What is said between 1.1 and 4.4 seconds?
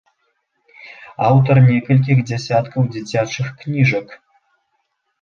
Аўтар некалькіх дзясяткаў дзіцячых кніжак.